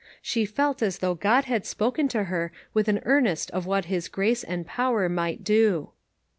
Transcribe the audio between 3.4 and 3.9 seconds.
of what